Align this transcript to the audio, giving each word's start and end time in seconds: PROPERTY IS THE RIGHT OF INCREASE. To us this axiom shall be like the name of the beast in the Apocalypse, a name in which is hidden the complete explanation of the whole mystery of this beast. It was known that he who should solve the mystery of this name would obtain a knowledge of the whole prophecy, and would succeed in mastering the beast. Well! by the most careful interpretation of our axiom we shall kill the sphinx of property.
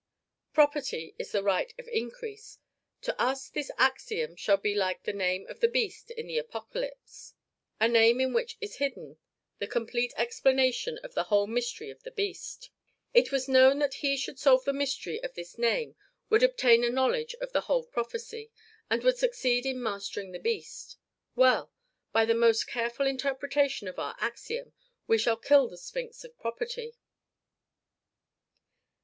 PROPERTY 0.53 1.13
IS 1.19 1.31
THE 1.31 1.43
RIGHT 1.43 1.75
OF 1.77 1.87
INCREASE. 1.87 2.57
To 3.03 3.21
us 3.21 3.49
this 3.49 3.69
axiom 3.77 4.35
shall 4.35 4.57
be 4.57 4.73
like 4.73 5.03
the 5.03 5.13
name 5.13 5.45
of 5.45 5.59
the 5.59 5.67
beast 5.67 6.09
in 6.09 6.25
the 6.25 6.39
Apocalypse, 6.39 7.35
a 7.79 7.87
name 7.87 8.19
in 8.19 8.33
which 8.33 8.57
is 8.59 8.77
hidden 8.77 9.17
the 9.59 9.67
complete 9.67 10.11
explanation 10.17 10.97
of 11.03 11.13
the 11.13 11.25
whole 11.25 11.45
mystery 11.45 11.91
of 11.91 12.01
this 12.01 12.15
beast. 12.15 12.71
It 13.13 13.31
was 13.31 13.47
known 13.47 13.77
that 13.77 13.93
he 13.93 14.13
who 14.13 14.17
should 14.17 14.39
solve 14.39 14.65
the 14.65 14.73
mystery 14.73 15.21
of 15.21 15.35
this 15.35 15.59
name 15.59 15.95
would 16.31 16.41
obtain 16.41 16.83
a 16.83 16.89
knowledge 16.89 17.35
of 17.39 17.51
the 17.51 17.61
whole 17.61 17.83
prophecy, 17.83 18.49
and 18.89 19.03
would 19.03 19.19
succeed 19.19 19.67
in 19.67 19.83
mastering 19.83 20.31
the 20.31 20.39
beast. 20.39 20.97
Well! 21.35 21.71
by 22.11 22.25
the 22.25 22.33
most 22.33 22.65
careful 22.65 23.05
interpretation 23.05 23.87
of 23.87 23.99
our 23.99 24.15
axiom 24.17 24.73
we 25.05 25.19
shall 25.19 25.37
kill 25.37 25.67
the 25.67 25.77
sphinx 25.77 26.23
of 26.23 26.35
property. 26.39 26.95